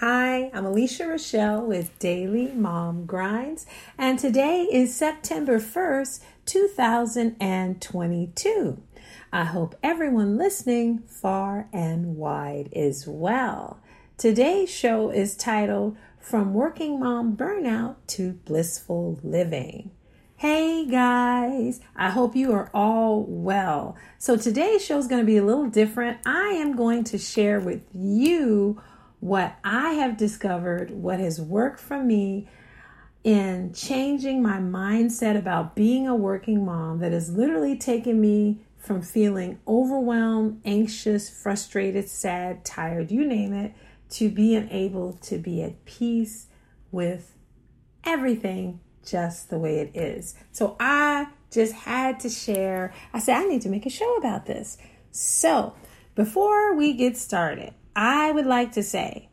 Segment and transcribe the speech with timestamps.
[0.00, 3.64] Hi, I'm Alicia Rochelle with Daily Mom Grinds,
[3.96, 8.82] and today is September 1st, 2022.
[9.32, 13.80] I hope everyone listening far and wide is well.
[14.18, 19.92] Today's show is titled From Working Mom Burnout to Blissful Living.
[20.36, 23.96] Hey guys, I hope you are all well.
[24.18, 26.18] So today's show is going to be a little different.
[26.26, 28.78] I am going to share with you
[29.20, 32.48] what I have discovered, what has worked for me
[33.24, 39.02] in changing my mindset about being a working mom that has literally taken me from
[39.02, 43.72] feeling overwhelmed, anxious, frustrated, sad, tired, you name it,
[44.08, 46.46] to being able to be at peace
[46.92, 47.36] with
[48.04, 50.34] everything just the way it is.
[50.52, 52.94] So I just had to share.
[53.12, 54.78] I said, I need to make a show about this.
[55.10, 55.74] So
[56.14, 59.30] before we get started, I would like to say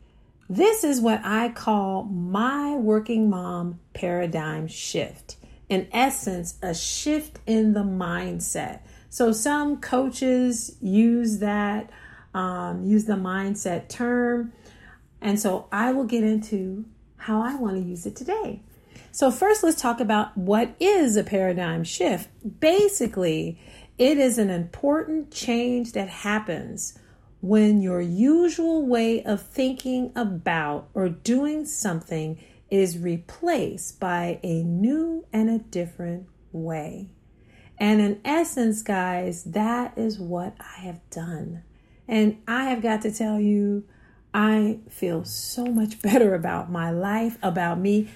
[0.48, 5.36] this is what I call my working mom paradigm shift.
[5.68, 8.80] In essence, a shift in the mindset.
[9.10, 11.90] So some coaches use that,
[12.32, 14.52] um, use the mindset term.
[15.20, 18.60] And so I will get into how I want to use it today.
[19.10, 22.28] So, first, let's talk about what is a paradigm shift.
[22.58, 23.60] Basically,
[23.96, 26.98] it is an important change that happens
[27.44, 35.26] when your usual way of thinking about or doing something is replaced by a new
[35.30, 37.06] and a different way.
[37.76, 41.64] And in essence, guys, that is what I have done.
[42.08, 43.84] And I have got to tell you,
[44.32, 48.08] I feel so much better about my life, about me.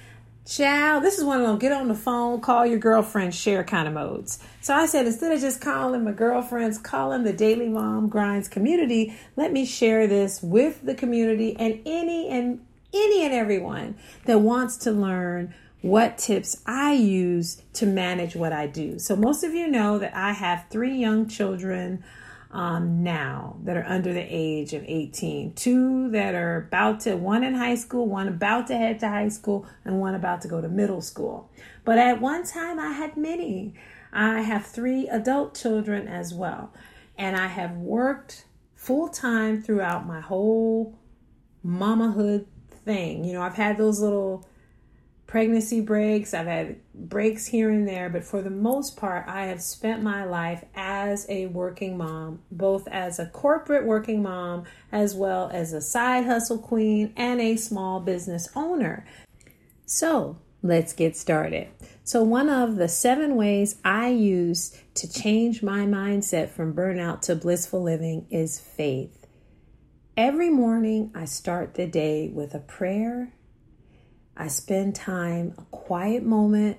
[0.48, 3.86] Child, this is one of them get on the phone, call your girlfriend, share kind
[3.86, 4.38] of modes.
[4.62, 9.14] So I said, instead of just calling my girlfriends, calling the Daily Mom Grinds community,
[9.36, 14.78] let me share this with the community and any and any and everyone that wants
[14.78, 18.98] to learn what tips I use to manage what I do.
[18.98, 22.03] So most of you know that I have three young children
[22.50, 25.53] um, now that are under the age of 18.
[25.54, 29.28] Two that are about to, one in high school, one about to head to high
[29.28, 31.50] school, and one about to go to middle school.
[31.84, 33.75] But at one time, I had many.
[34.12, 36.72] I have three adult children as well.
[37.16, 40.98] And I have worked full time throughout my whole
[41.66, 43.25] mamahood thing.
[43.25, 44.47] You know, I've had those little
[45.28, 49.61] pregnancy breaks, I've had breaks here and there, but for the most part, I have
[49.61, 55.50] spent my life as a working mom, both as a corporate working mom, as well
[55.53, 59.06] as a side hustle queen and a small business owner.
[59.84, 61.69] So, let's get started.
[62.05, 67.37] So, one of the seven ways I use to change my mindset from burnout to
[67.37, 69.27] blissful living is faith.
[70.17, 73.34] Every morning, I start the day with a prayer
[74.38, 76.78] I spend time, a quiet moment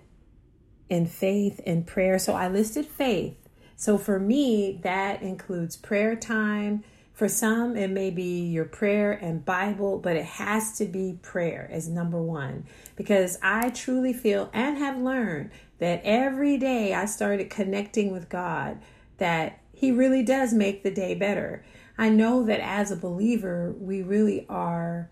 [0.90, 2.18] in faith and prayer.
[2.18, 3.36] So I listed faith.
[3.76, 6.84] So for me, that includes prayer time.
[7.14, 11.70] For some, it may be your prayer and Bible, but it has to be prayer
[11.70, 12.66] as number one.
[12.96, 18.80] Because I truly feel and have learned that every day I started connecting with God,
[19.18, 21.66] that He really does make the day better.
[21.98, 25.10] I know that as a believer, we really are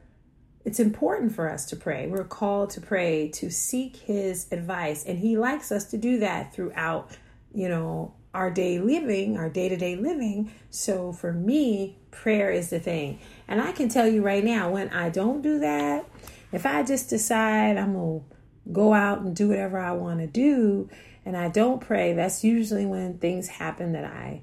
[0.68, 2.08] it's important for us to pray.
[2.08, 6.54] We're called to pray, to seek his advice, and he likes us to do that
[6.54, 7.10] throughout,
[7.54, 10.52] you know, our day living, our day-to-day living.
[10.70, 13.20] So for me, prayer is the thing.
[13.48, 16.04] And I can tell you right now when I don't do that,
[16.52, 20.28] if I just decide I'm going to go out and do whatever I want to
[20.28, 20.90] do
[21.26, 24.42] and I don't pray, that's usually when things happen that I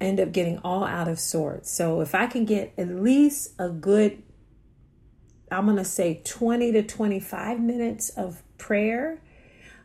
[0.00, 1.72] end up getting all out of sorts.
[1.72, 4.22] So if I can get at least a good
[5.50, 9.20] I'm going to say 20 to 25 minutes of prayer.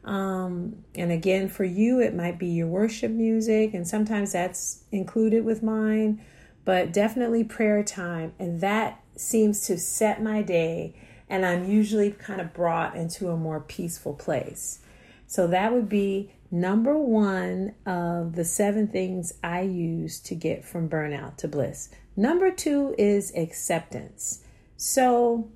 [0.04, 5.44] Um, and again, for you, it might be your worship music, and sometimes that's included
[5.44, 6.22] with mine,
[6.64, 8.34] but definitely prayer time.
[8.38, 10.94] And that seems to set my day,
[11.28, 14.80] and I'm usually kind of brought into a more peaceful place.
[15.26, 20.88] So that would be number one of the seven things I use to get from
[20.88, 21.90] burnout to bliss.
[22.16, 24.44] Number two is acceptance.
[24.78, 25.50] So,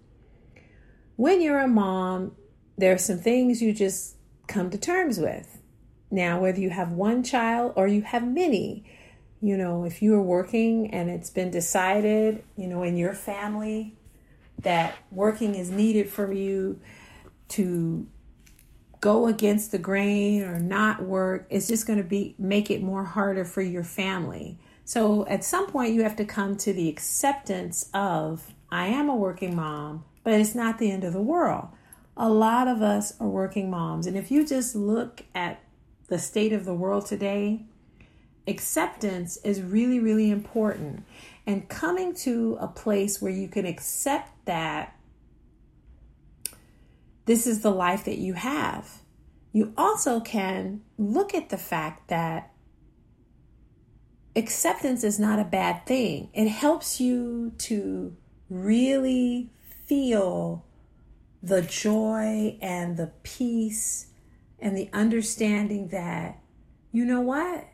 [1.19, 2.31] when you're a mom,
[2.77, 4.16] there are some things you just
[4.48, 5.60] come to terms with.
[6.10, 8.86] Now, whether you have one child or you have many,
[9.42, 13.98] you know, if you are working and it's been decided, you know, in your family
[14.60, 16.80] that working is needed for you
[17.50, 18.07] to
[19.01, 23.04] go against the grain or not work, it's just going to be make it more
[23.04, 24.57] harder for your family.
[24.86, 29.15] So at some point you have to come to the acceptance of I am a
[29.18, 31.69] working mom, but it's not the end of the world.
[32.18, 34.06] A lot of us are working moms.
[34.06, 35.62] And if you just look at
[36.07, 37.66] the state of the world today,
[38.48, 41.06] acceptance is really, really important.
[41.45, 44.95] And coming to a place where you can accept that
[47.25, 49.01] this is the life that you have.
[49.54, 52.51] You also can look at the fact that
[54.36, 56.30] acceptance is not a bad thing.
[56.33, 58.15] It helps you to
[58.50, 59.51] really
[59.89, 60.65] feel
[61.41, 64.12] the joy and the peace
[64.59, 66.39] and the understanding that,
[66.91, 67.68] you know what?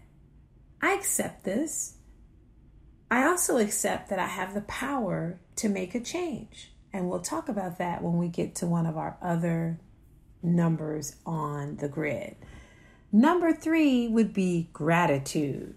[0.82, 1.98] I accept this.
[3.12, 6.72] I also accept that I have the power to make a change.
[6.94, 9.80] And we'll talk about that when we get to one of our other
[10.42, 12.38] numbers on the grid.
[13.12, 15.76] Number three would be gratitude.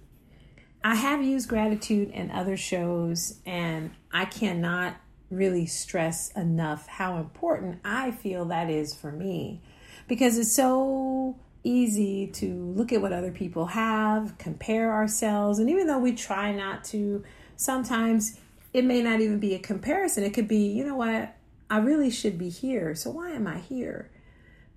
[0.85, 4.97] I have used gratitude in other shows, and I cannot
[5.31, 9.61] really stress enough how important I feel that is for me
[10.07, 15.87] because it's so easy to look at what other people have, compare ourselves, and even
[15.87, 17.23] though we try not to,
[17.57, 18.39] sometimes
[18.73, 20.25] it may not even be a comparison.
[20.25, 21.35] It could be, you know what,
[21.69, 24.11] I really should be here, so why am I here?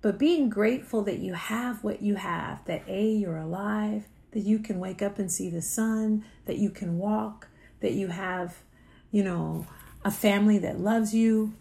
[0.02, 4.58] But being grateful that you have what you have, that A, you're alive, that you
[4.58, 7.48] can wake up and see the sun, that you can walk,
[7.80, 8.56] that you have,
[9.10, 9.66] you know,
[10.04, 11.54] a family that loves you,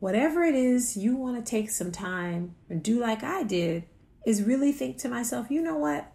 [0.00, 3.84] whatever it is you want to take some time and do like I did,
[4.26, 6.10] is really think to myself, you know what?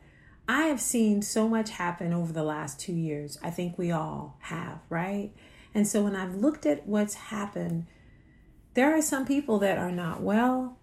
[0.47, 3.37] I have seen so much happen over the last two years.
[3.43, 5.31] I think we all have, right?
[5.75, 7.85] And so when I've looked at what's happened,
[8.73, 10.77] there are some people that are not well.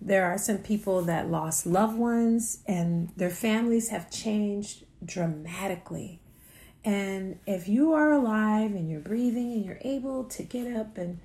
[0.00, 6.20] There are some people that lost loved ones and their families have changed dramatically.
[6.84, 11.20] And if you are alive and you're breathing and you're able to get up and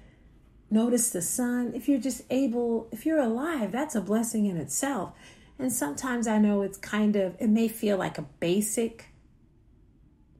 [0.70, 5.14] notice the sun, if you're just able, if you're alive, that's a blessing in itself.
[5.58, 9.08] And sometimes I know it's kind of, it may feel like a basic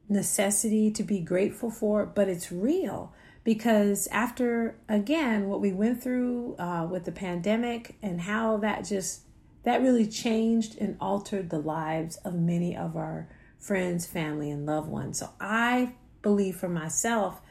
[0.08, 3.12] necessity to be grateful for, but it's real
[3.44, 9.22] because after, again, what we went through uh, with the pandemic and how that just,
[9.64, 13.28] that really changed and altered the lives of many of our
[13.60, 15.20] friends, family, and loved ones.
[15.20, 17.42] So I believe for myself,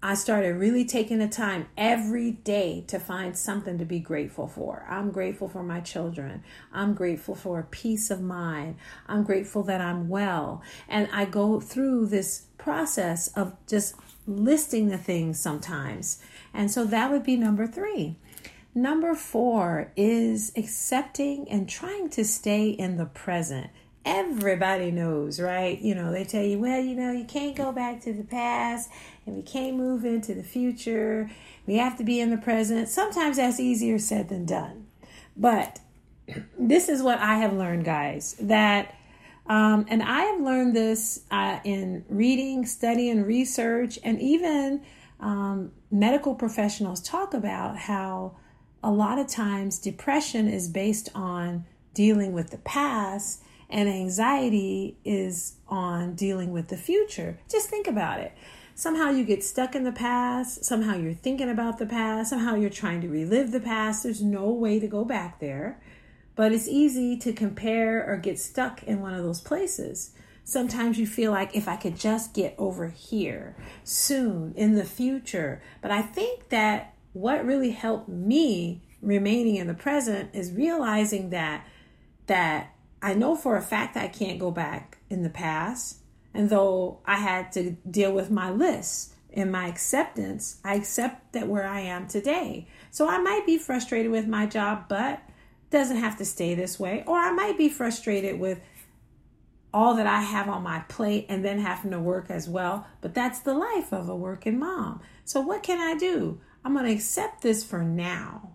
[0.00, 4.86] I started really taking the time every day to find something to be grateful for.
[4.88, 6.44] I'm grateful for my children.
[6.72, 8.76] I'm grateful for peace of mind.
[9.08, 10.62] I'm grateful that I'm well.
[10.88, 16.22] And I go through this process of just listing the things sometimes.
[16.54, 18.16] And so that would be number three.
[18.76, 23.70] Number four is accepting and trying to stay in the present
[24.08, 25.78] everybody knows, right?
[25.78, 28.90] You know, they tell you, well, you know, you can't go back to the past
[29.26, 31.30] and we can't move into the future.
[31.66, 32.88] We have to be in the present.
[32.88, 34.86] Sometimes that's easier said than done.
[35.36, 35.80] But
[36.58, 38.94] this is what I have learned, guys, that,
[39.46, 44.82] um, and I have learned this uh, in reading, studying, and research, and even
[45.20, 48.36] um, medical professionals talk about how
[48.82, 55.56] a lot of times depression is based on dealing with the past and anxiety is
[55.68, 57.38] on dealing with the future.
[57.50, 58.32] Just think about it.
[58.74, 62.70] Somehow you get stuck in the past, somehow you're thinking about the past, somehow you're
[62.70, 64.04] trying to relive the past.
[64.04, 65.80] There's no way to go back there,
[66.36, 70.12] but it's easy to compare or get stuck in one of those places.
[70.44, 75.60] Sometimes you feel like if I could just get over here soon in the future.
[75.82, 81.66] But I think that what really helped me remaining in the present is realizing that
[82.28, 85.98] that I know for a fact I can't go back in the past.
[86.34, 91.48] And though I had to deal with my list and my acceptance, I accept that
[91.48, 92.66] where I am today.
[92.90, 95.20] So I might be frustrated with my job, but
[95.70, 97.04] doesn't have to stay this way.
[97.06, 98.60] Or I might be frustrated with
[99.72, 102.86] all that I have on my plate and then having to work as well.
[103.00, 105.00] But that's the life of a working mom.
[105.24, 106.40] So what can I do?
[106.64, 108.52] I'm going to accept this for now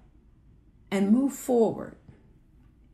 [0.91, 1.95] and move forward.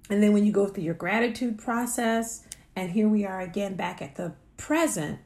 [0.09, 2.43] And then when you go through your gratitude process,
[2.75, 5.19] and here we are again back at the present,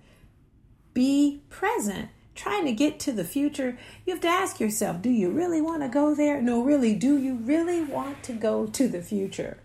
[0.94, 2.10] be present.
[2.36, 5.84] Trying to get to the future, you have to ask yourself do you really want
[5.84, 6.42] to go there?
[6.42, 9.60] No, really, do you really want to go to the future?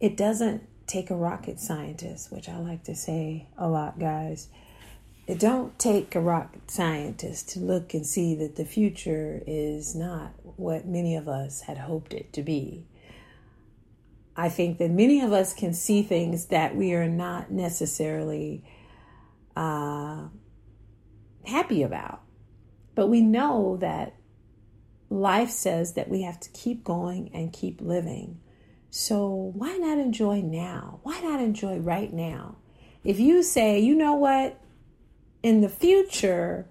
[0.00, 4.48] It doesn't take a rocket scientist, which I like to say a lot, guys.
[5.26, 10.32] It don't take a rocket scientist to look and see that the future is not
[10.44, 12.86] what many of us had hoped it to be.
[14.36, 18.64] I think that many of us can see things that we are not necessarily
[19.56, 20.28] uh,
[21.46, 22.20] happy about.
[22.94, 24.14] But we know that
[25.08, 28.40] life says that we have to keep going and keep living.
[28.90, 31.00] So why not enjoy now?
[31.02, 32.56] Why not enjoy right now?
[33.04, 34.60] If you say, you know what,
[35.42, 36.66] in the future,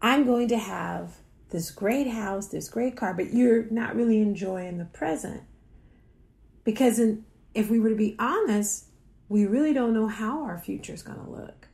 [0.00, 1.16] I'm going to have
[1.50, 5.42] this great house, this great car, but you're not really enjoying the present.
[6.64, 8.86] Because in, if we were to be honest,
[9.28, 11.68] we really don't know how our future is going to look.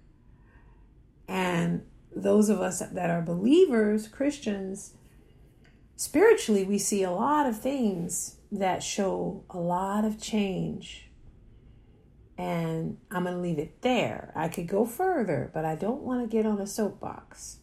[1.28, 1.82] And
[2.14, 4.94] those of us that are believers, Christians,
[5.96, 11.08] spiritually, we see a lot of things that show a lot of change.
[12.36, 14.32] And I'm going to leave it there.
[14.34, 17.58] I could go further, but I don't want to get on a soapbox.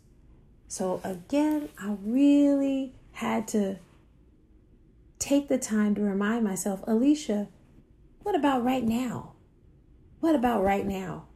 [0.68, 3.80] So, again, I really had to
[5.20, 7.48] take the time to remind myself, Alicia,
[8.24, 9.34] what about right now?
[10.20, 11.28] What about right now?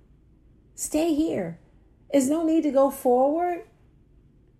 [0.76, 1.60] Stay here.
[2.12, 3.64] There's no need to go forward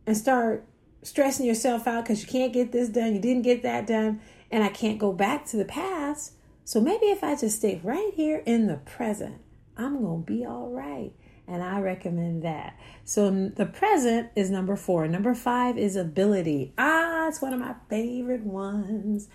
[0.06, 0.66] and start
[1.04, 4.64] stressing yourself out because you can't get this done, you didn't get that done, and
[4.64, 6.34] I can't go back to the past.
[6.64, 9.42] So maybe if I just stay right here in the present,
[9.76, 11.12] I'm going to be all right.
[11.52, 12.80] And I recommend that.
[13.04, 15.06] So the present is number four.
[15.06, 16.74] Number five is ability.
[16.78, 19.28] Ah, it's one of my favorite ones.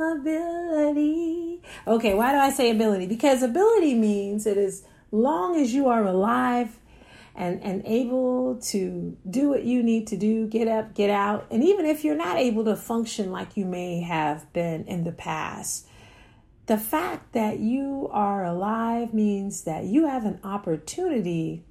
[0.00, 1.60] Ability.
[1.86, 3.06] Okay, why do I say ability?
[3.06, 6.78] Because ability means that as long as you are alive
[7.34, 11.62] and, and able to do what you need to do, get up, get out, and
[11.62, 15.86] even if you're not able to function like you may have been in the past,
[16.68, 21.64] the fact that you are alive means that you have an opportunity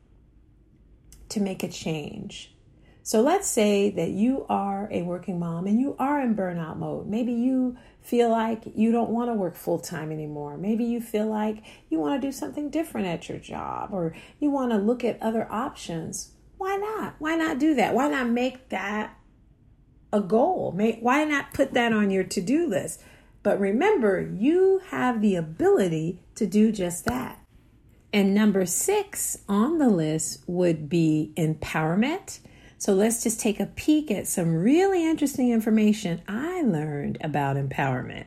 [1.30, 2.56] to make a change.
[3.04, 7.08] So let's say that you are a working mom and you are in burnout mode.
[7.08, 10.58] Maybe you feel like you don't want to work full time anymore.
[10.58, 14.50] Maybe you feel like you want to do something different at your job or you
[14.50, 16.32] want to look at other options.
[16.58, 17.16] Why not?
[17.20, 17.94] Why not do that?
[17.94, 19.16] Why not make that
[20.12, 20.72] a goal?
[20.72, 23.04] Why not put that on your to do list?
[23.48, 27.40] But remember, you have the ability to do just that.
[28.12, 32.40] And number six on the list would be empowerment.
[32.78, 38.26] So let's just take a peek at some really interesting information I learned about empowerment.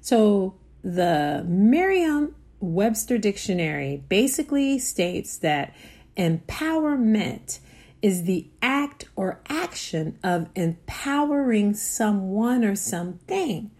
[0.00, 5.74] So the Merriam Webster Dictionary basically states that
[6.16, 7.58] empowerment
[8.00, 13.70] is the act or action of empowering someone or something,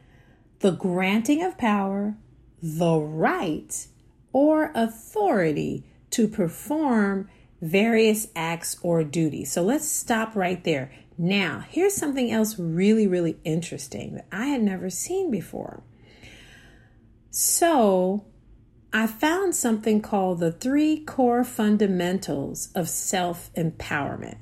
[0.62, 2.16] the granting of power,
[2.62, 3.86] the right,
[4.32, 7.28] or authority to perform
[7.60, 9.52] various acts or duties.
[9.52, 10.92] So let's stop right there.
[11.18, 15.82] Now, here's something else really, really interesting that I had never seen before.
[17.30, 18.24] So,
[18.92, 24.36] I found something called the three core fundamentals of self empowerment.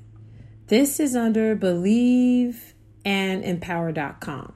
[0.67, 2.75] This is under believe
[3.05, 4.55] and empower.com.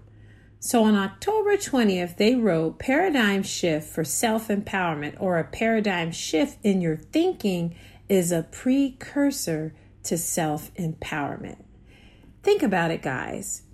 [0.66, 6.56] So on October 20th, they wrote Paradigm Shift for Self Empowerment or a paradigm shift
[6.62, 7.76] in your thinking
[8.08, 11.62] is a precursor to self empowerment.
[12.42, 13.64] Think about it, guys.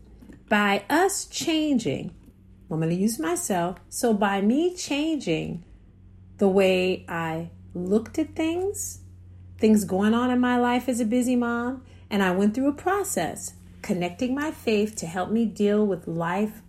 [0.49, 2.13] By us changing,
[2.69, 3.79] I'm going to use myself.
[3.89, 5.65] So, by me changing
[6.39, 9.03] the way I looked at things,
[9.59, 12.73] things going on in my life as a busy mom, and I went through a
[12.73, 16.63] process connecting my faith to help me deal with life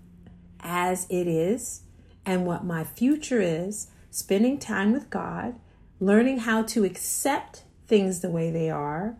[0.61, 1.81] as it is
[2.25, 5.55] and what my future is, spending time with God,
[5.99, 9.17] learning how to accept things the way they are,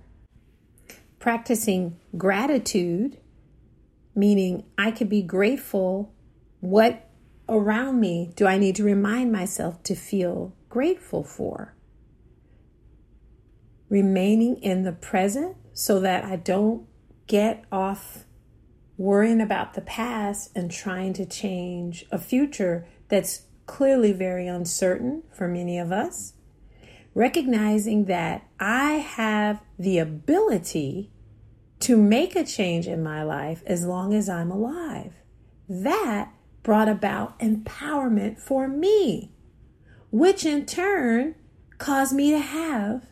[1.19, 3.17] practicing gratitude,
[4.15, 6.13] meaning I could be grateful.
[6.59, 7.09] What
[7.47, 11.73] around me do I need to remind myself to feel grateful for?
[13.89, 16.87] Remaining in the present so that I don't
[17.27, 18.25] get off
[19.01, 25.47] worrying about the past and trying to change a future that's clearly very uncertain for
[25.47, 26.33] many of us
[27.13, 31.11] recognizing that I have the ability
[31.79, 35.13] to make a change in my life as long as I'm alive.
[35.67, 36.31] That
[36.63, 39.31] brought about empowerment for me,
[40.11, 41.35] which in turn
[41.79, 43.07] caused me to have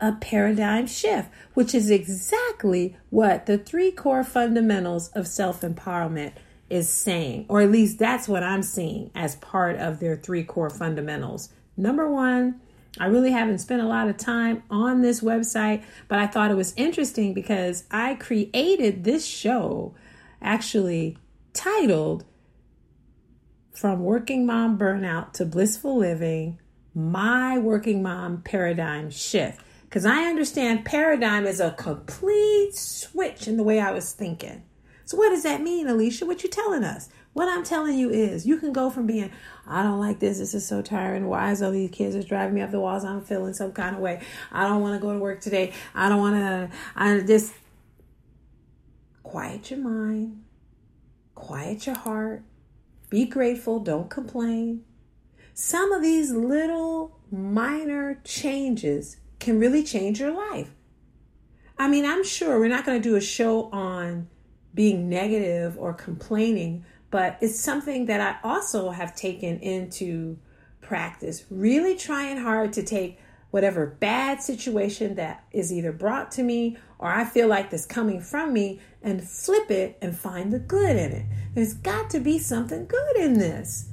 [0.00, 6.32] a paradigm shift, which is exactly what the three core fundamentals of self empowerment
[6.70, 10.70] is saying, or at least that's what I'm seeing as part of their three core
[10.70, 11.48] fundamentals.
[11.76, 12.60] Number one,
[12.98, 16.56] I really haven't spent a lot of time on this website, but I thought it
[16.56, 19.94] was interesting because I created this show
[20.42, 21.16] actually
[21.52, 22.24] titled
[23.72, 26.58] From Working Mom Burnout to Blissful Living
[26.94, 29.60] My Working Mom Paradigm Shift.
[29.88, 34.62] Because I understand paradigm is a complete switch in the way I was thinking.
[35.06, 36.26] So what does that mean, Alicia?
[36.26, 37.08] What you telling us?
[37.32, 39.32] What I'm telling you is you can go from being,
[39.66, 41.26] I don't like this, this is so tiring.
[41.26, 43.04] Why is all these kids is driving me up the walls?
[43.04, 44.20] I'm feeling some kind of way.
[44.52, 45.72] I don't want to go to work today.
[45.94, 47.54] I don't want to, I just
[49.22, 50.42] quiet your mind,
[51.34, 52.42] quiet your heart,
[53.08, 54.84] be grateful, don't complain.
[55.54, 60.70] Some of these little minor changes can really change your life.
[61.78, 64.28] I mean, I'm sure we're not going to do a show on
[64.74, 70.38] being negative or complaining, but it's something that I also have taken into
[70.80, 71.44] practice.
[71.50, 73.18] Really trying hard to take
[73.50, 78.20] whatever bad situation that is either brought to me or I feel like that's coming
[78.20, 81.26] from me and flip it and find the good in it.
[81.54, 83.90] There's got to be something good in this.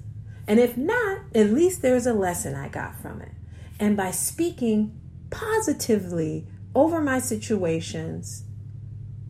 [0.48, 3.32] And if not, at least there's a lesson I got from it.
[3.80, 5.00] And by speaking
[5.36, 8.44] positively over my situations,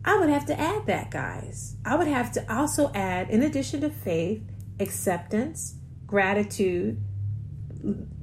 [0.04, 1.76] I would have to add that, guys.
[1.84, 4.42] I would have to also add, in addition to faith,
[4.78, 5.74] acceptance,
[6.06, 7.02] gratitude,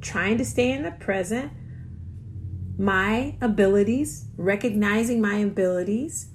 [0.01, 1.51] trying to stay in the present,
[2.77, 6.29] my abilities, recognizing my abilities,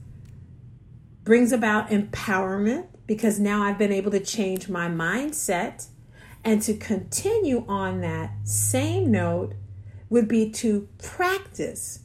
[1.24, 5.86] brings about empowerment because now I've been able to change my mindset.
[6.44, 9.54] And to continue on that same note
[10.10, 12.00] would be to practice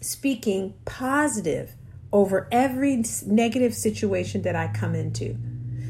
[0.00, 1.74] speaking positive
[2.12, 5.36] over every negative situation that I come into.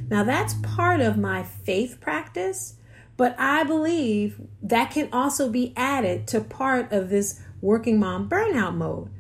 [0.09, 2.75] Now, that's part of my faith practice,
[3.17, 8.75] but I believe that can also be added to part of this working mom burnout
[8.75, 9.11] mode.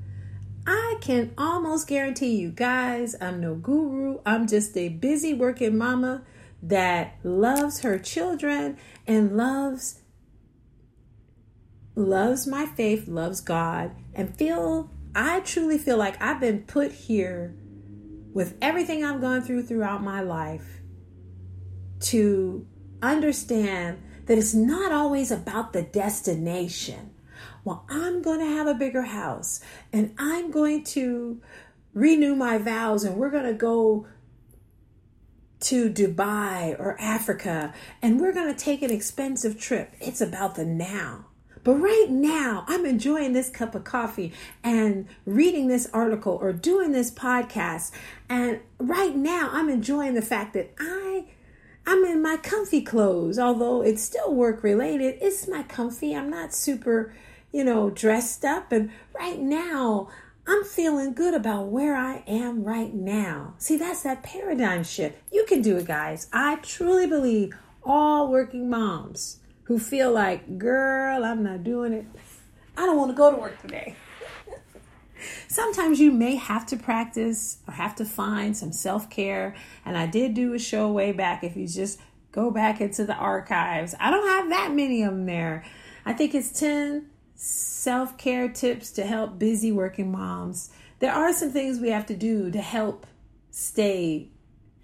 [0.66, 4.18] I can almost guarantee you guys, I'm no guru.
[4.24, 6.22] I'm just a busy working mama
[6.62, 10.00] that loves her children and loves
[11.94, 17.54] loves my faith, loves God, and feel I truly feel like I've been put here
[18.32, 20.80] with everything I've gone through throughout my life
[22.00, 22.66] to
[23.00, 27.10] understand that it's not always about the destination.
[27.62, 29.60] Well, I'm going to have a bigger house
[29.92, 31.40] and I'm going to
[31.92, 34.08] renew my vows and we're going to go
[35.60, 39.94] to Dubai or Africa and we're going to take an expensive trip.
[40.00, 41.26] It's about the now.
[41.64, 46.92] But right now, I'm enjoying this cup of coffee and reading this article or doing
[46.92, 47.90] this podcast.
[48.28, 51.24] And right now, I'm enjoying the fact that I
[51.86, 55.18] I'm in my comfy clothes, although it's still work related.
[55.20, 56.14] It's my comfy.
[56.14, 57.14] I'm not super,
[57.52, 58.72] you know, dressed up.
[58.72, 60.08] And right now,
[60.46, 63.54] I'm feeling good about where I am right now.
[63.58, 65.18] See, that's that paradigm shift.
[65.30, 66.26] You can do it, guys.
[66.32, 72.06] I truly believe all working moms who feel like, girl, I'm not doing it.
[72.76, 73.96] I don't want to go to work today.
[75.48, 79.54] Sometimes you may have to practice or have to find some self care.
[79.84, 81.44] And I did do a show way back.
[81.44, 82.00] If you just
[82.32, 85.64] go back into the archives, I don't have that many of them there.
[86.04, 90.70] I think it's 10 self care tips to help busy working moms.
[90.98, 93.06] There are some things we have to do to help
[93.50, 94.28] stay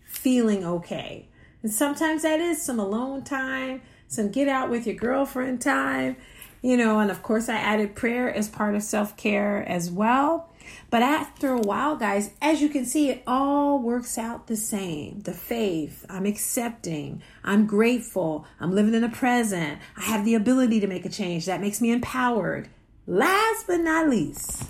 [0.04, 1.28] feeling okay.
[1.62, 6.16] And sometimes that is some alone time, some get out with your girlfriend time,
[6.62, 10.48] you know, and of course I added prayer as part of self care as well.
[10.90, 15.20] But after a while, guys, as you can see, it all works out the same.
[15.20, 20.80] The faith, I'm accepting, I'm grateful, I'm living in the present, I have the ability
[20.80, 21.46] to make a change.
[21.46, 22.68] That makes me empowered.
[23.06, 24.64] Last but not least,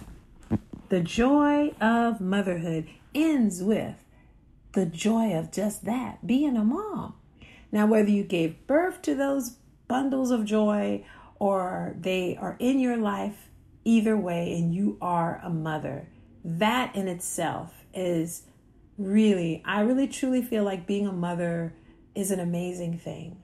[0.90, 3.96] the joy of motherhood ends with
[4.72, 7.14] the joy of just that being a mom.
[7.72, 9.56] Now, whether you gave birth to those
[9.88, 11.04] bundles of joy
[11.38, 13.48] or they are in your life,
[13.84, 16.08] either way, and you are a mother,
[16.44, 18.42] that in itself is
[18.98, 21.74] really, I really truly feel like being a mother
[22.14, 23.40] is an amazing thing.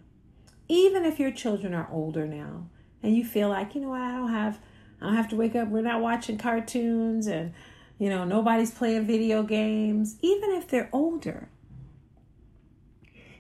[0.69, 2.69] Even if your children are older now
[3.03, 4.59] and you feel like, you know what, I don't have
[5.01, 7.53] I don't have to wake up, we're not watching cartoons and
[7.99, 11.49] you know, nobody's playing video games, even if they're older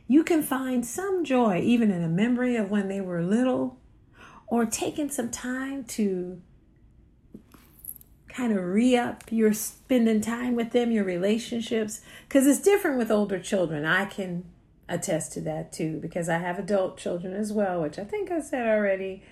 [0.09, 3.79] you can find some joy even in a memory of when they were little
[4.47, 6.41] or taking some time to
[8.29, 13.11] kind of re up your spending time with them, your relationships, because it's different with
[13.11, 13.85] older children.
[13.85, 14.45] I can
[14.89, 18.41] attest to that too because I have adult children as well, which I think I
[18.41, 19.23] said already.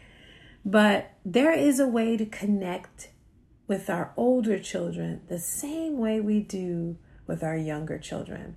[0.65, 3.11] But there is a way to connect
[3.69, 8.57] with our older children the same way we do with our younger children.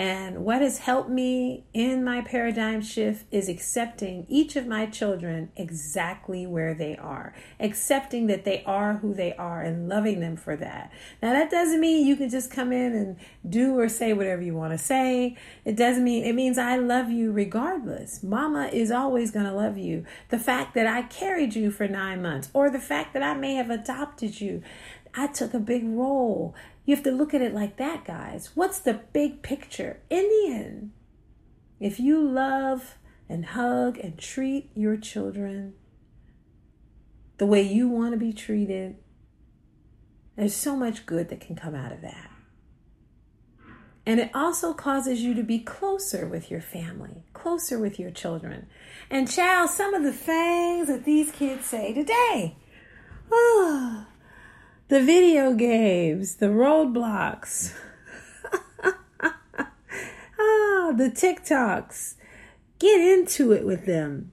[0.00, 5.50] And what has helped me in my paradigm shift is accepting each of my children
[5.56, 10.56] exactly where they are, accepting that they are who they are and loving them for
[10.56, 10.90] that.
[11.20, 14.54] Now, that doesn't mean you can just come in and do or say whatever you
[14.54, 15.36] want to say.
[15.66, 18.22] It doesn't mean, it means I love you regardless.
[18.22, 20.06] Mama is always going to love you.
[20.30, 23.52] The fact that I carried you for nine months or the fact that I may
[23.56, 24.62] have adopted you,
[25.12, 26.54] I took a big role.
[26.84, 28.50] You have to look at it like that, guys.
[28.54, 30.00] What's the big picture?
[30.10, 30.92] In the end,
[31.78, 32.96] if you love
[33.28, 35.74] and hug and treat your children
[37.38, 38.96] the way you want to be treated,
[40.36, 42.30] there's so much good that can come out of that.
[44.06, 48.66] And it also causes you to be closer with your family, closer with your children.
[49.10, 52.56] And child, some of the things that these kids say today.
[53.32, 54.06] Oh,
[54.90, 57.72] the video games, the Roblox,
[58.82, 58.92] ah,
[60.96, 62.16] the TikToks.
[62.80, 64.32] Get into it with them.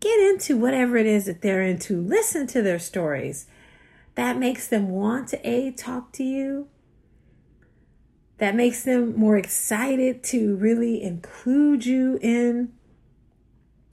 [0.00, 2.00] Get into whatever it is that they're into.
[2.00, 3.48] Listen to their stories.
[4.14, 6.68] That makes them want to A, talk to you.
[8.38, 12.72] That makes them more excited to really include you in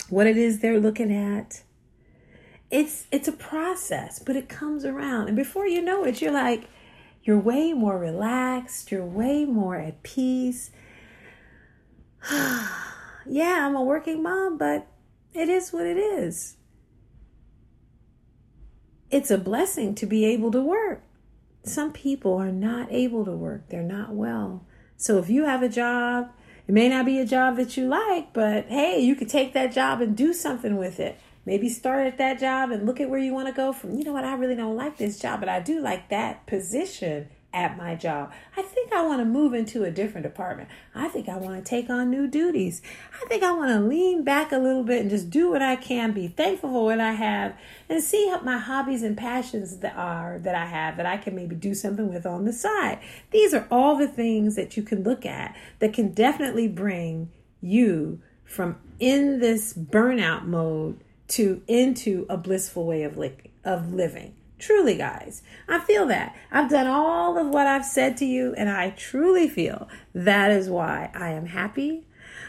[0.08, 1.64] what it is they're looking at
[2.72, 5.28] it's it's a process, but it comes around.
[5.28, 6.68] And before you know it, you're like
[7.24, 10.72] you're way more relaxed, you're way more at peace.
[12.32, 14.88] yeah, I'm a working mom, but
[15.34, 16.58] it is what it is.
[19.10, 21.02] It's a blessing to be able to work.
[21.64, 24.66] Some people are not able to work, they're not well.
[24.98, 26.32] So if you have a job,
[26.68, 29.72] it may not be a job that you like, but hey, you could take that
[29.72, 31.20] job and do something with it.
[31.46, 33.98] Maybe start at that job and look at where you want to go from.
[33.98, 34.24] You know what?
[34.24, 38.34] I really don't like this job, but I do like that position at my job.
[38.58, 40.68] I think I want to move into a different department.
[40.94, 42.82] I think I want to take on new duties.
[43.24, 45.78] I think I want to lean back a little bit and just do what I
[45.78, 47.56] can, be thankful for what I have,
[47.88, 51.34] and see what my hobbies and passions that are that I have that I can
[51.34, 53.00] maybe do something with on the side.
[53.32, 57.32] These are all the things that you can look at that can definitely bring
[57.62, 64.36] you from in this burnout mode to into a blissful way of li- of living.
[64.58, 66.36] Truly, guys, I feel that.
[66.52, 70.70] I've done all of what I've said to you, and I truly feel that is
[70.70, 72.06] why I am happy,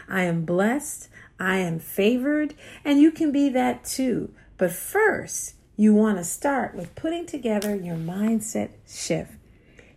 [0.07, 1.09] I am blessed,
[1.39, 2.53] I am favored,
[2.85, 4.33] and you can be that too.
[4.57, 9.33] But first, you want to start with putting together your mindset shift.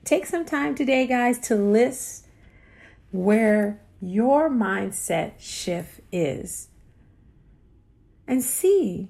[0.05, 2.27] Take some time today, guys, to list
[3.13, 6.69] where your mindset shift is
[8.31, 9.09] and see.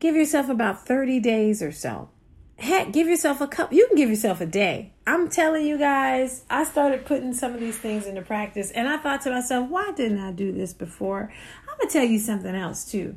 [0.00, 2.10] Give yourself about 30 days or so.
[2.56, 3.76] Heck, give yourself a couple.
[3.76, 4.92] You can give yourself a day.
[5.06, 8.98] I'm telling you guys, I started putting some of these things into practice and I
[8.98, 11.32] thought to myself, why didn't I do this before?
[11.62, 13.16] I'm going to tell you something else too.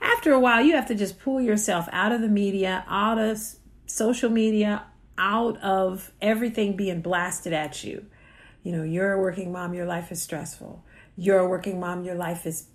[0.00, 3.38] After a while, you have to just pull yourself out of the media, out of
[3.86, 4.84] social media,
[5.18, 8.06] out of everything being blasted at you.
[8.62, 10.82] You know, you're a working mom, your life is stressful.
[11.16, 12.68] You're a working mom, your life is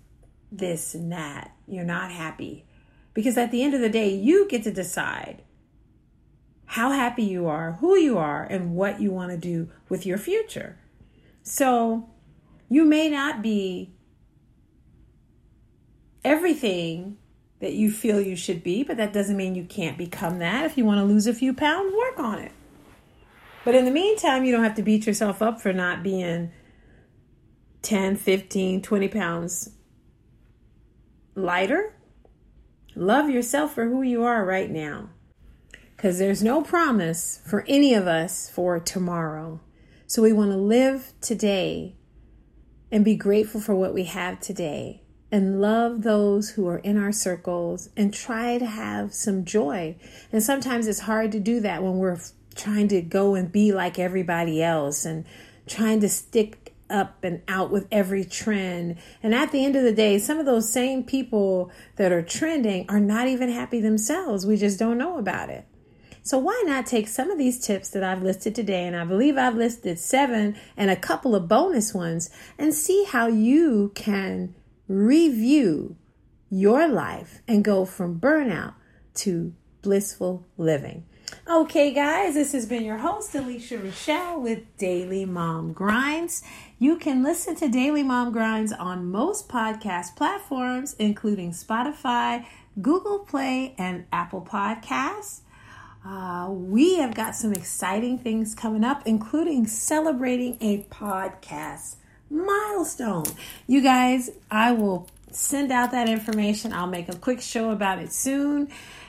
[0.50, 1.52] this and that.
[1.66, 2.64] You're not happy.
[3.14, 5.42] Because at the end of the day, you get to decide
[6.66, 10.18] how happy you are, who you are, and what you want to do with your
[10.18, 10.78] future.
[11.42, 12.10] So
[12.68, 13.94] you may not be
[16.24, 17.16] everything
[17.60, 20.64] that you feel you should be, but that doesn't mean you can't become that.
[20.64, 22.52] If you want to lose a few pounds, work on it.
[23.64, 26.52] But in the meantime, you don't have to beat yourself up for not being
[27.82, 29.70] 10, 15, 20 pounds
[31.38, 31.94] lighter.
[32.94, 35.10] Love yourself for who you are right now.
[35.96, 39.60] Because there's no promise for any of us for tomorrow.
[40.06, 41.96] So we want to live today
[42.90, 47.12] and be grateful for what we have today and love those who are in our
[47.12, 49.96] circles and try to have some joy.
[50.32, 52.20] And sometimes it's hard to do that when we're
[52.54, 55.24] trying to go and be like everybody else and
[55.66, 58.96] trying to stick up and out with every trend.
[59.22, 62.86] And at the end of the day, some of those same people that are trending
[62.88, 64.46] are not even happy themselves.
[64.46, 65.66] We just don't know about it.
[66.22, 69.38] So why not take some of these tips that I've listed today, and I believe
[69.38, 74.54] I've listed seven and a couple of bonus ones, and see how you can
[74.88, 75.96] review
[76.50, 78.74] your life and go from burnout
[79.14, 81.06] to blissful living.
[81.48, 86.42] Okay, guys, this has been your host, Alicia Rochelle, with Daily Mom Grinds.
[86.78, 92.44] You can listen to Daily Mom Grinds on most podcast platforms, including Spotify,
[92.80, 95.40] Google Play, and Apple Podcasts.
[96.04, 101.96] Uh, we have got some exciting things coming up, including celebrating a podcast
[102.30, 103.24] milestone.
[103.66, 106.72] You guys, I will send out that information.
[106.72, 108.68] I'll make a quick show about it soon.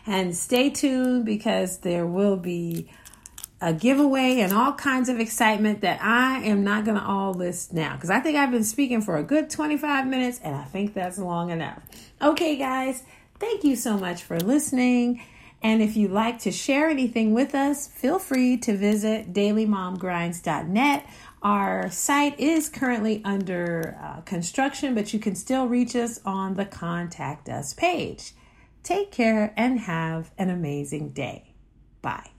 [0.09, 2.89] And stay tuned because there will be
[3.61, 7.73] a giveaway and all kinds of excitement that I am not going to all list
[7.73, 10.95] now because I think I've been speaking for a good 25 minutes and I think
[10.95, 11.83] that's long enough.
[12.19, 13.03] Okay, guys,
[13.39, 15.21] thank you so much for listening.
[15.61, 21.05] And if you'd like to share anything with us, feel free to visit dailymomgrinds.net.
[21.43, 26.65] Our site is currently under uh, construction, but you can still reach us on the
[26.65, 28.33] Contact Us page.
[28.89, 31.53] Take care and have an amazing day.
[32.01, 32.31] Bye.